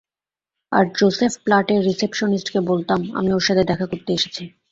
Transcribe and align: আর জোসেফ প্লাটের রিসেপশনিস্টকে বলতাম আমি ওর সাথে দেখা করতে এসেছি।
আর 0.71 0.85
জোসেফ 0.97 1.33
প্লাটের 1.43 1.79
রিসেপশনিস্টকে 1.83 2.59
বলতাম 2.61 2.99
আমি 3.15 3.29
ওর 3.33 3.43
সাথে 3.43 3.63
দেখা 3.63 3.85
করতে 3.85 4.09
এসেছি। 4.13 4.43